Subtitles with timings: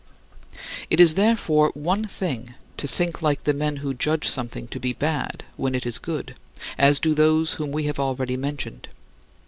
[0.89, 4.93] It is, therefore, one thing to think like the men who judge something to be
[4.93, 6.33] bad when it is good,
[6.75, 8.87] as do those whom we have already mentioned.